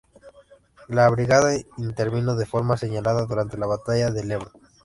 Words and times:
La 0.87 1.07
brigada 1.11 1.53
intervino 1.77 2.35
de 2.35 2.47
forma 2.47 2.75
señalada 2.75 3.21
durante 3.27 3.59
la 3.59 3.67
Batalla 3.67 4.09
del 4.09 4.31
Ebro. 4.31 4.51